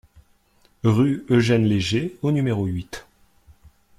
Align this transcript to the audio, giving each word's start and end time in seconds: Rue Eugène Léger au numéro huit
Rue 0.83 1.25
Eugène 1.29 1.65
Léger 1.65 2.17
au 2.23 2.31
numéro 2.31 2.65
huit 2.65 3.05